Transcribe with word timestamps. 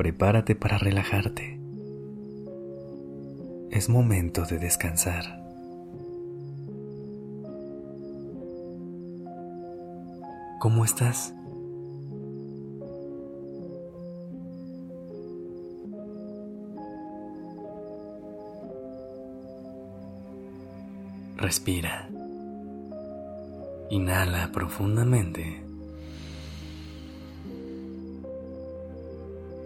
Prepárate 0.00 0.54
para 0.54 0.78
relajarte. 0.78 1.60
Es 3.70 3.90
momento 3.90 4.46
de 4.46 4.58
descansar. 4.58 5.24
¿Cómo 10.58 10.86
estás? 10.86 11.34
Respira. 21.36 22.08
Inhala 23.90 24.50
profundamente. 24.50 25.69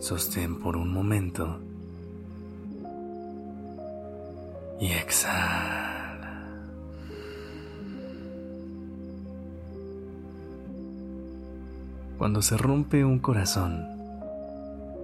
Sostén 0.05 0.57
por 0.57 0.77
un 0.77 0.93
momento. 0.93 1.59
Y 4.79 4.89
exhala. 4.89 6.45
Cuando 12.19 12.43
se 12.43 12.59
rompe 12.59 13.03
un 13.03 13.19
corazón, 13.19 13.87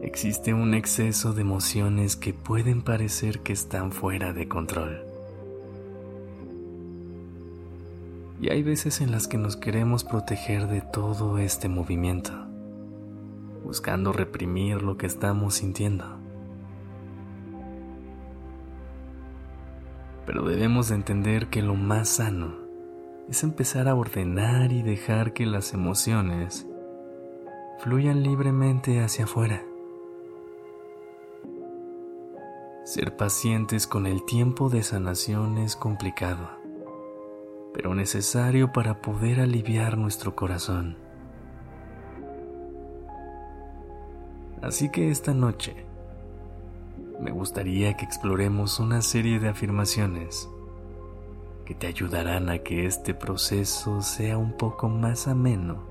existe 0.03 0.53
un 0.53 0.75
exceso 0.75 1.33
de 1.33 1.41
emociones 1.41 2.15
que 2.15 2.35
pueden 2.35 2.83
parecer 2.83 3.41
que 3.41 3.55
están 3.55 3.93
fuera 3.93 4.35
de 4.35 4.49
control. 4.49 5.03
Y 8.43 8.51
hay 8.51 8.63
veces 8.63 9.01
en 9.01 9.13
las 9.13 9.29
que 9.29 9.39
nos 9.39 9.57
queremos 9.57 10.05
proteger 10.05 10.67
de 10.67 10.83
todo 10.83 11.39
este 11.39 11.71
movimiento, 11.71 12.50
buscando 13.71 14.13
reprimir 14.13 14.83
lo 14.83 14.97
que 14.97 15.07
estamos 15.07 15.55
sintiendo. 15.55 16.05
Pero 20.27 20.43
debemos 20.43 20.91
entender 20.91 21.51
que 21.51 21.63
lo 21.63 21.77
más 21.77 22.09
sano 22.09 22.57
es 23.29 23.45
empezar 23.45 23.87
a 23.87 23.95
ordenar 23.95 24.73
y 24.73 24.83
dejar 24.83 25.33
que 25.33 25.47
las 25.47 25.73
emociones 25.73 26.67
fluyan 27.79 28.25
libremente 28.25 29.05
hacia 29.05 29.27
afuera. 29.27 29.63
Ser 32.85 33.17
pacientes 33.17 33.87
con 33.87 34.09
el 34.09 34.25
tiempo 34.25 34.69
de 34.69 34.83
sanación 34.83 35.59
es 35.59 35.77
complicado 35.77 36.59
pero 37.73 37.95
necesario 37.95 38.73
para 38.73 39.01
poder 39.01 39.39
aliviar 39.39 39.97
nuestro 39.97 40.35
corazón. 40.35 40.97
Así 44.63 44.91
que 44.91 45.11
esta 45.11 45.33
noche 45.35 45.75
me 47.21 47.31
gustaría 47.31 47.97
que 47.97 48.05
exploremos 48.05 48.79
una 48.81 49.03
serie 49.03 49.39
de 49.39 49.49
afirmaciones 49.49 50.49
que 51.65 51.75
te 51.75 51.87
ayudarán 51.87 52.49
a 52.49 52.59
que 52.59 52.87
este 52.87 53.15
proceso 53.15 54.03
sea 54.03 54.37
un 54.39 54.57
poco 54.57 54.89
más 54.89 55.29
ameno 55.29 55.85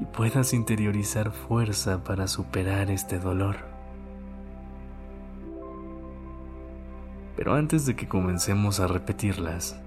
y 0.00 0.04
puedas 0.04 0.52
interiorizar 0.52 1.32
fuerza 1.32 2.04
para 2.04 2.26
superar 2.28 2.90
este 2.90 3.18
dolor. 3.18 3.56
Pero 7.36 7.54
antes 7.54 7.86
de 7.86 7.96
que 7.96 8.08
comencemos 8.08 8.80
a 8.80 8.86
repetirlas, 8.86 9.80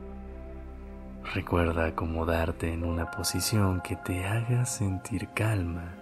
Recuerda 1.33 1.87
acomodarte 1.87 2.71
en 2.71 2.83
una 2.83 3.09
posición 3.09 3.81
que 3.81 3.95
te 3.95 4.23
haga 4.25 4.65
sentir 4.65 5.29
calma 5.29 5.95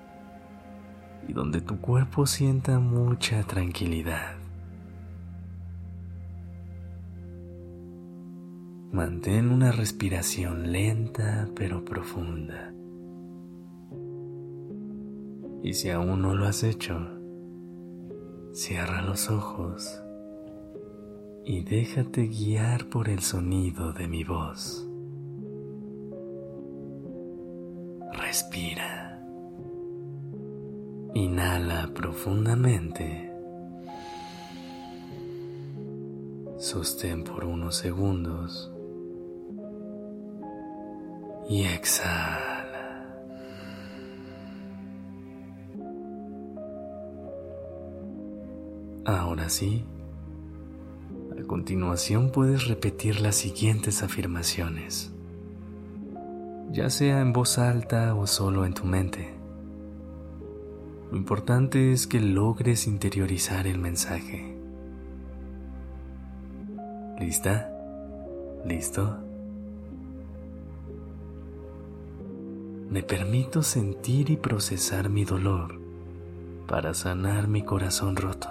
y 1.28 1.34
donde 1.34 1.62
tu 1.62 1.80
cuerpo 1.80 2.26
sienta 2.26 2.80
mucha 2.80 3.44
tranquilidad. 3.44 4.36
Mantén 8.92 9.50
una 9.50 9.72
respiración 9.72 10.72
lenta 10.72 11.48
pero 11.56 11.86
profunda. 11.86 12.74
Y 15.64 15.74
si 15.74 15.90
aún 15.90 16.22
no 16.22 16.36
lo 16.36 16.46
has 16.46 16.64
hecho, 16.64 16.98
cierra 18.52 19.02
los 19.02 19.30
ojos 19.30 20.04
y 21.46 21.64
déjate 21.64 22.28
guiar 22.28 22.90
por 22.90 23.10
el 23.10 23.22
sonido 23.22 23.94
de 23.94 24.08
mi 24.08 24.24
voz. 24.24 24.91
Inhala 31.62 31.88
profundamente. 31.94 33.32
Sostén 36.58 37.24
por 37.24 37.46
unos 37.46 37.76
segundos. 37.76 38.72
Y 41.48 41.64
exhala. 41.64 43.06
Ahora 49.06 49.50
sí, 49.50 49.86
a 51.40 51.44
continuación 51.46 52.32
puedes 52.32 52.68
repetir 52.68 53.22
las 53.22 53.36
siguientes 53.36 54.04
afirmaciones 54.04 55.12
ya 56.72 56.90
sea 56.90 57.20
en 57.20 57.34
voz 57.34 57.58
alta 57.58 58.16
o 58.16 58.26
solo 58.26 58.66
en 58.66 58.74
tu 58.74 58.86
mente. 58.86 59.41
Lo 61.12 61.18
importante 61.18 61.92
es 61.92 62.08
que 62.08 62.22
logres 62.22 62.88
interiorizar 62.88 63.68
el 63.68 63.78
mensaje. 63.80 64.58
¿Lista? 67.20 67.70
¿Listo? 68.66 69.18
Me 72.90 73.04
permito 73.04 73.62
sentir 73.62 74.30
y 74.30 74.38
procesar 74.38 75.10
mi 75.10 75.26
dolor 75.26 75.82
para 76.66 76.94
sanar 76.94 77.50
mi 77.50 77.64
corazón 77.64 78.16
roto. 78.16 78.48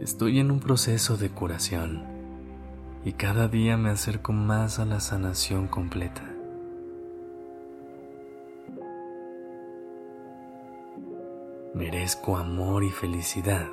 Estoy 0.00 0.38
en 0.38 0.52
un 0.52 0.60
proceso 0.60 1.16
de 1.16 1.30
curación 1.30 2.04
y 3.04 3.14
cada 3.14 3.48
día 3.48 3.76
me 3.76 3.90
acerco 3.90 4.32
más 4.32 4.78
a 4.78 4.84
la 4.84 5.00
sanación 5.00 5.66
completa. 5.66 6.27
Merezco 11.78 12.36
amor 12.36 12.82
y 12.82 12.90
felicidad, 12.90 13.68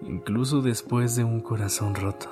incluso 0.00 0.62
después 0.62 1.16
de 1.16 1.24
un 1.24 1.40
corazón 1.40 1.96
roto. 1.96 2.28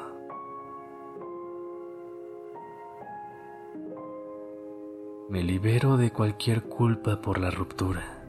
Me 5.29 5.43
libero 5.43 5.97
de 5.97 6.13
cualquier 6.13 6.63
culpa 6.63 7.21
por 7.21 7.39
la 7.39 7.51
ruptura. 7.51 8.23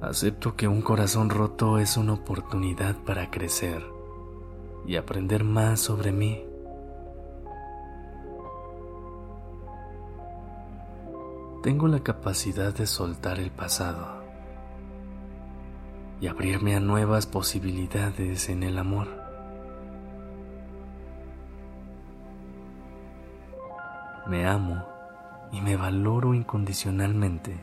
Acepto 0.00 0.54
que 0.54 0.68
un 0.68 0.80
corazón 0.80 1.28
roto 1.28 1.78
es 1.78 1.96
una 1.96 2.12
oportunidad 2.12 2.94
para 2.98 3.32
crecer 3.32 3.82
y 4.86 4.94
aprender 4.94 5.42
más 5.42 5.80
sobre 5.80 6.12
mí. 6.12 6.49
Tengo 11.62 11.88
la 11.88 12.00
capacidad 12.00 12.74
de 12.74 12.86
soltar 12.86 13.38
el 13.38 13.50
pasado 13.50 14.24
y 16.18 16.26
abrirme 16.26 16.74
a 16.74 16.80
nuevas 16.80 17.26
posibilidades 17.26 18.48
en 18.48 18.62
el 18.62 18.78
amor. 18.78 19.08
Me 24.26 24.46
amo 24.46 24.86
y 25.52 25.60
me 25.60 25.76
valoro 25.76 26.32
incondicionalmente 26.32 27.58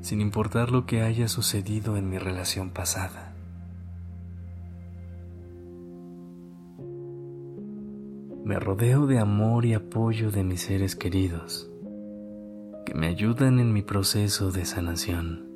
sin 0.00 0.20
importar 0.20 0.70
lo 0.70 0.84
que 0.84 1.02
haya 1.02 1.28
sucedido 1.28 1.96
en 1.96 2.10
mi 2.10 2.18
relación 2.18 2.70
pasada. 2.70 3.32
Me 8.44 8.58
rodeo 8.58 9.06
de 9.06 9.18
amor 9.18 9.64
y 9.64 9.72
apoyo 9.72 10.30
de 10.30 10.44
mis 10.44 10.60
seres 10.62 10.96
queridos, 10.96 11.70
me 12.94 13.08
ayudan 13.08 13.58
en 13.58 13.72
mi 13.72 13.82
proceso 13.82 14.52
de 14.52 14.64
sanación. 14.64 15.48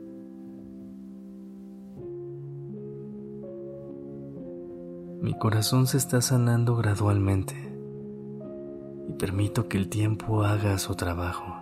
Mi 5.23 5.39
corazón 5.39 5.87
se 5.87 5.99
está 5.99 6.21
sanando 6.21 6.75
gradualmente 6.75 7.55
y 9.09 9.13
permito 9.13 9.69
que 9.69 9.79
el 9.79 9.89
tiempo 9.89 10.43
haga 10.43 10.79
su 10.79 10.97
trabajo. 10.97 11.55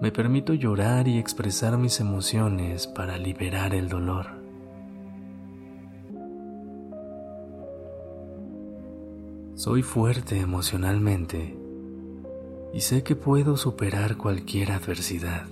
Me 0.00 0.10
permito 0.10 0.54
llorar 0.54 1.06
y 1.06 1.18
expresar 1.18 1.78
mis 1.78 2.00
emociones 2.00 2.88
para 2.88 3.16
liberar 3.16 3.76
el 3.76 3.88
dolor. 3.88 4.41
Soy 9.62 9.84
fuerte 9.84 10.40
emocionalmente 10.40 11.56
y 12.74 12.80
sé 12.80 13.04
que 13.04 13.14
puedo 13.14 13.56
superar 13.56 14.16
cualquier 14.16 14.72
adversidad. 14.72 15.46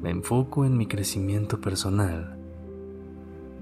Me 0.00 0.08
enfoco 0.08 0.64
en 0.64 0.78
mi 0.78 0.86
crecimiento 0.86 1.60
personal 1.60 2.38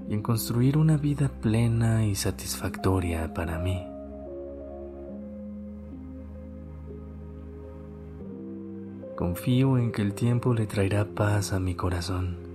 y 0.07 0.13
en 0.13 0.21
construir 0.21 0.77
una 0.77 0.95
vida 0.95 1.27
plena 1.27 2.05
y 2.05 2.15
satisfactoria 2.15 3.33
para 3.33 3.59
mí. 3.59 3.85
Confío 9.17 9.77
en 9.77 9.91
que 9.91 10.03
el 10.03 10.13
tiempo 10.13 10.53
le 10.53 10.67
traerá 10.67 11.03
paz 11.03 11.51
a 11.51 11.59
mi 11.59 11.75
corazón. 11.75 12.46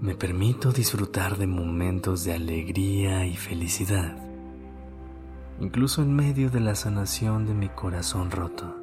Me 0.00 0.14
permito 0.14 0.70
disfrutar 0.70 1.38
de 1.38 1.48
momentos 1.48 2.22
de 2.22 2.32
alegría 2.32 3.26
y 3.26 3.34
felicidad, 3.34 4.16
incluso 5.60 6.02
en 6.02 6.14
medio 6.14 6.50
de 6.50 6.60
la 6.60 6.76
sanación 6.76 7.46
de 7.46 7.54
mi 7.54 7.68
corazón 7.68 8.30
roto. 8.30 8.76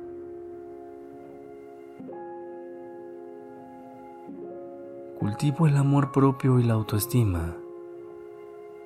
Cultivo 5.17 5.67
el 5.67 5.77
amor 5.77 6.11
propio 6.11 6.59
y 6.59 6.63
la 6.63 6.73
autoestima, 6.73 7.55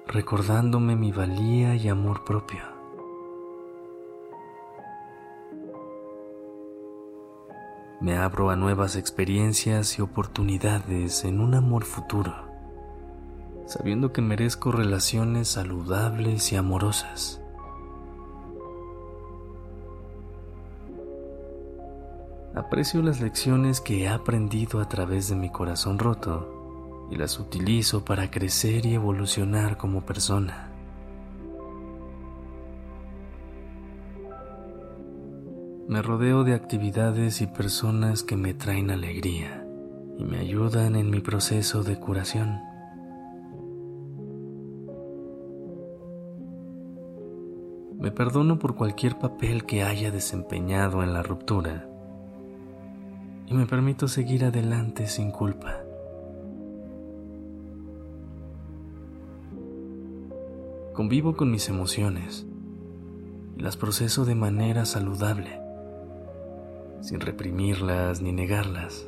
recordándome 0.05 0.95
mi 0.95 1.11
valía 1.11 1.75
y 1.75 1.87
amor 1.87 2.25
propio. 2.25 2.78
Me 8.01 8.15
abro 8.15 8.49
a 8.49 8.55
nuevas 8.55 8.95
experiencias 8.95 9.99
y 9.99 10.01
oportunidades 10.01 11.25
en 11.25 11.41
un 11.41 11.53
amor 11.53 11.83
futuro, 11.83 12.33
sabiendo 13.65 14.13
que 14.13 14.21
merezco 14.21 14.71
relaciones 14.71 15.49
saludables 15.49 16.53
y 16.53 16.55
amorosas. 16.55 17.41
Aprecio 22.55 23.01
las 23.01 23.19
lecciones 23.19 23.81
que 23.81 24.03
he 24.03 24.07
aprendido 24.07 24.79
a 24.79 24.87
través 24.87 25.27
de 25.27 25.35
mi 25.35 25.49
corazón 25.49 25.99
roto 25.99 27.07
y 27.11 27.17
las 27.17 27.37
utilizo 27.37 28.05
para 28.05 28.31
crecer 28.31 28.85
y 28.85 28.93
evolucionar 28.93 29.75
como 29.75 30.05
persona. 30.05 30.68
Me 35.89 36.03
rodeo 36.03 36.43
de 36.43 36.53
actividades 36.53 37.41
y 37.41 37.47
personas 37.47 38.21
que 38.21 38.35
me 38.35 38.53
traen 38.53 38.91
alegría 38.91 39.65
y 40.19 40.23
me 40.23 40.37
ayudan 40.37 40.95
en 40.95 41.09
mi 41.09 41.19
proceso 41.19 41.81
de 41.81 41.99
curación. 41.99 42.59
Me 47.97 48.11
perdono 48.11 48.59
por 48.59 48.75
cualquier 48.75 49.17
papel 49.17 49.65
que 49.65 49.81
haya 49.81 50.11
desempeñado 50.11 51.01
en 51.01 51.11
la 51.11 51.23
ruptura 51.23 51.89
y 53.47 53.55
me 53.55 53.65
permito 53.65 54.07
seguir 54.07 54.45
adelante 54.45 55.07
sin 55.07 55.31
culpa. 55.31 55.79
Convivo 60.93 61.35
con 61.35 61.49
mis 61.49 61.67
emociones 61.67 62.45
y 63.57 63.63
las 63.63 63.75
proceso 63.75 64.23
de 64.23 64.35
manera 64.35 64.85
saludable 64.85 65.67
sin 67.01 67.19
reprimirlas 67.19 68.21
ni 68.21 68.31
negarlas. 68.31 69.07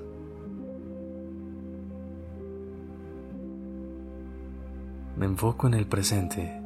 Me 5.18 5.26
enfoco 5.26 5.68
en 5.68 5.74
el 5.74 5.86
presente 5.86 6.62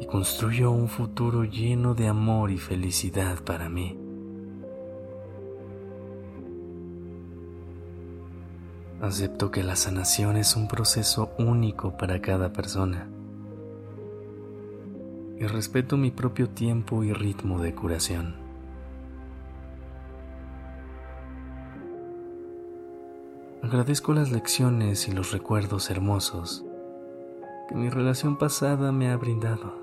y 0.00 0.06
construyo 0.06 0.70
un 0.70 0.88
futuro 0.88 1.44
lleno 1.44 1.94
de 1.94 2.08
amor 2.08 2.50
y 2.50 2.58
felicidad 2.58 3.42
para 3.42 3.68
mí. 3.68 3.98
Acepto 9.00 9.50
que 9.50 9.62
la 9.62 9.76
sanación 9.76 10.36
es 10.36 10.56
un 10.56 10.66
proceso 10.66 11.30
único 11.38 11.96
para 11.96 12.20
cada 12.20 12.52
persona 12.52 13.08
y 15.38 15.46
respeto 15.46 15.96
mi 15.96 16.10
propio 16.10 16.48
tiempo 16.48 17.04
y 17.04 17.12
ritmo 17.12 17.60
de 17.60 17.74
curación. 17.74 18.47
Agradezco 23.68 24.14
las 24.14 24.30
lecciones 24.30 25.08
y 25.08 25.12
los 25.12 25.30
recuerdos 25.30 25.90
hermosos 25.90 26.64
que 27.68 27.74
mi 27.74 27.90
relación 27.90 28.38
pasada 28.38 28.92
me 28.92 29.10
ha 29.10 29.16
brindado. 29.18 29.74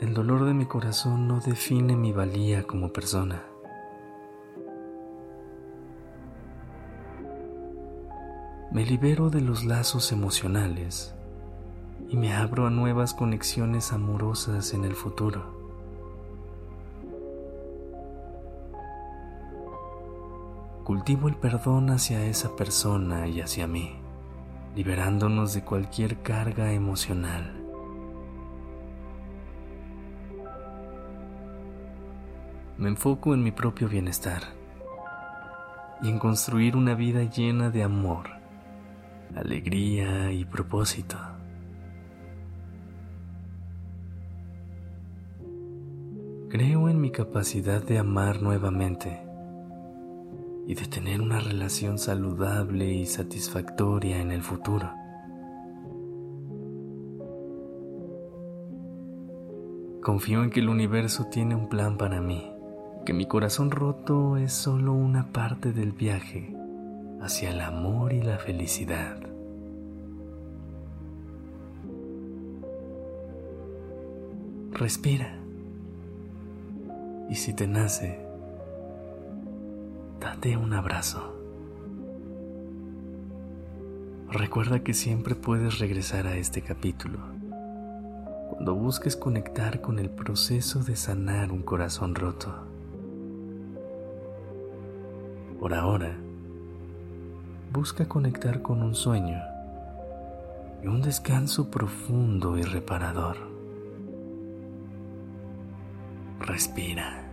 El 0.00 0.12
dolor 0.12 0.44
de 0.44 0.54
mi 0.54 0.66
corazón 0.66 1.28
no 1.28 1.38
define 1.38 1.94
mi 1.94 2.10
valía 2.10 2.64
como 2.64 2.92
persona. 2.92 3.44
Me 8.72 8.84
libero 8.84 9.30
de 9.30 9.40
los 9.40 9.64
lazos 9.64 10.10
emocionales 10.10 11.14
y 12.08 12.16
me 12.16 12.34
abro 12.34 12.66
a 12.66 12.70
nuevas 12.70 13.14
conexiones 13.14 13.92
amorosas 13.92 14.74
en 14.74 14.84
el 14.84 14.96
futuro. 14.96 15.63
Cultivo 20.84 21.28
el 21.28 21.34
perdón 21.36 21.88
hacia 21.88 22.26
esa 22.26 22.54
persona 22.54 23.26
y 23.26 23.40
hacia 23.40 23.66
mí, 23.66 23.96
liberándonos 24.76 25.54
de 25.54 25.64
cualquier 25.64 26.20
carga 26.20 26.72
emocional. 26.72 27.52
Me 32.76 32.88
enfoco 32.88 33.32
en 33.32 33.42
mi 33.42 33.50
propio 33.50 33.88
bienestar 33.88 34.42
y 36.02 36.10
en 36.10 36.18
construir 36.18 36.76
una 36.76 36.94
vida 36.94 37.22
llena 37.22 37.70
de 37.70 37.82
amor, 37.82 38.26
alegría 39.34 40.32
y 40.32 40.44
propósito. 40.44 41.16
Creo 46.50 46.90
en 46.90 47.00
mi 47.00 47.10
capacidad 47.10 47.82
de 47.82 47.98
amar 47.98 48.42
nuevamente 48.42 49.23
y 50.66 50.74
de 50.74 50.86
tener 50.86 51.20
una 51.20 51.40
relación 51.40 51.98
saludable 51.98 52.92
y 52.92 53.06
satisfactoria 53.06 54.20
en 54.20 54.32
el 54.32 54.42
futuro. 54.42 54.90
Confío 60.02 60.42
en 60.42 60.50
que 60.50 60.60
el 60.60 60.68
universo 60.68 61.26
tiene 61.30 61.54
un 61.54 61.68
plan 61.68 61.96
para 61.96 62.20
mí, 62.20 62.50
que 63.06 63.12
mi 63.12 63.26
corazón 63.26 63.70
roto 63.70 64.36
es 64.36 64.52
solo 64.52 64.92
una 64.92 65.32
parte 65.32 65.72
del 65.72 65.92
viaje 65.92 66.54
hacia 67.20 67.50
el 67.50 67.60
amor 67.60 68.12
y 68.12 68.22
la 68.22 68.38
felicidad. 68.38 69.16
Respira. 74.72 75.38
Y 77.30 77.36
si 77.36 77.54
te 77.54 77.66
nace, 77.66 78.23
date 80.24 80.56
un 80.56 80.72
abrazo. 80.72 81.34
Recuerda 84.30 84.82
que 84.82 84.94
siempre 84.94 85.34
puedes 85.34 85.78
regresar 85.80 86.26
a 86.26 86.38
este 86.38 86.62
capítulo 86.62 87.18
cuando 88.48 88.74
busques 88.74 89.16
conectar 89.16 89.82
con 89.82 89.98
el 89.98 90.08
proceso 90.08 90.82
de 90.82 90.96
sanar 90.96 91.52
un 91.52 91.62
corazón 91.62 92.14
roto. 92.14 92.54
Por 95.60 95.74
ahora, 95.74 96.16
busca 97.70 98.08
conectar 98.08 98.62
con 98.62 98.82
un 98.82 98.94
sueño 98.94 99.42
y 100.82 100.86
un 100.86 101.02
descanso 101.02 101.70
profundo 101.70 102.56
y 102.56 102.62
reparador. 102.62 103.36
Respira. 106.40 107.23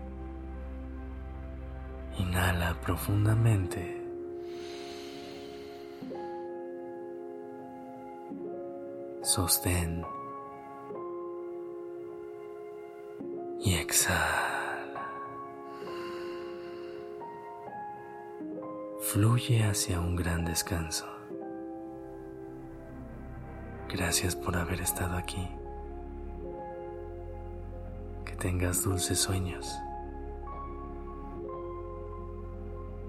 Inhala 2.18 2.76
profundamente. 2.82 4.02
Sostén. 9.24 10.04
Y 13.60 13.76
exhala. 13.76 14.62
Fluye 19.00 19.64
hacia 19.64 20.00
un 20.00 20.16
gran 20.16 20.46
descanso. 20.46 21.06
Gracias 23.90 24.36
por 24.36 24.56
haber 24.56 24.82
estado 24.82 25.18
aquí. 25.18 25.48
Que 28.26 28.36
tengas 28.36 28.84
dulces 28.84 29.20
sueños. 29.20 29.78